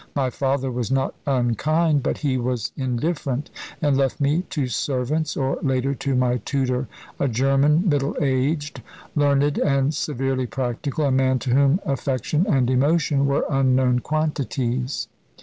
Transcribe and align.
My 0.15 0.31
father 0.31 0.71
was 0.71 0.89
not 0.89 1.13
unkind, 1.27 2.01
but 2.01 2.17
he 2.17 2.35
was 2.35 2.71
indifferent, 2.75 3.51
and 3.83 3.95
left 3.95 4.19
me 4.19 4.41
to 4.49 4.65
servants, 4.65 5.37
or 5.37 5.59
later 5.61 5.93
to 5.93 6.15
my 6.15 6.37
tutor, 6.37 6.87
a 7.19 7.27
German, 7.27 7.87
middle 7.87 8.17
aged, 8.19 8.81
learned, 9.13 9.59
and 9.59 9.93
severely 9.93 10.47
practical, 10.47 11.05
a 11.05 11.11
man 11.11 11.37
to 11.37 11.51
whom 11.51 11.79
affection 11.85 12.47
and 12.49 12.67
emotion 12.71 13.27
were 13.27 13.45
unknown 13.47 13.99
quantities. 13.99 15.07